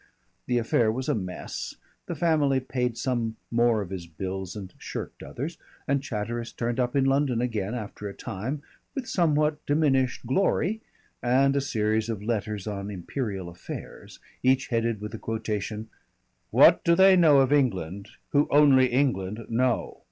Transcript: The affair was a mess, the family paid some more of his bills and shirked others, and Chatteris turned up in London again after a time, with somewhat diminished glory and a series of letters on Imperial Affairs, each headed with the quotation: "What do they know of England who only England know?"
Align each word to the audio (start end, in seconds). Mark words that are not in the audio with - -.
The 0.47 0.57
affair 0.57 0.91
was 0.91 1.07
a 1.07 1.13
mess, 1.13 1.75
the 2.07 2.15
family 2.15 2.59
paid 2.59 2.97
some 2.97 3.35
more 3.51 3.83
of 3.83 3.91
his 3.91 4.07
bills 4.07 4.55
and 4.55 4.73
shirked 4.79 5.21
others, 5.21 5.59
and 5.87 6.01
Chatteris 6.01 6.51
turned 6.53 6.79
up 6.79 6.95
in 6.95 7.05
London 7.05 7.39
again 7.39 7.75
after 7.75 8.09
a 8.09 8.13
time, 8.15 8.63
with 8.95 9.07
somewhat 9.07 9.63
diminished 9.67 10.25
glory 10.25 10.81
and 11.21 11.55
a 11.55 11.61
series 11.61 12.09
of 12.09 12.23
letters 12.23 12.65
on 12.65 12.89
Imperial 12.89 13.47
Affairs, 13.47 14.19
each 14.41 14.69
headed 14.69 15.01
with 15.01 15.11
the 15.11 15.19
quotation: 15.19 15.87
"What 16.49 16.83
do 16.83 16.95
they 16.95 17.15
know 17.15 17.37
of 17.37 17.53
England 17.53 18.09
who 18.29 18.47
only 18.49 18.87
England 18.87 19.45
know?" 19.49 19.99